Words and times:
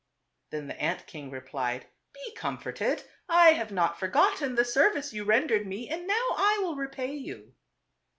Then 0.49 0.65
the 0.65 0.81
ant 0.81 1.05
king 1.05 1.29
replied, 1.29 1.85
"Be 2.11 2.33
comforted. 2.33 3.03
I 3.29 3.49
have 3.51 3.71
not 3.71 3.99
forgotten 3.99 4.55
the 4.55 4.65
service 4.65 5.13
you 5.13 5.25
rendered 5.25 5.67
me, 5.67 5.89
and 5.89 6.07
now 6.07 6.27
I 6.35 6.57
will 6.63 6.75
repay 6.75 7.13
you." 7.13 7.53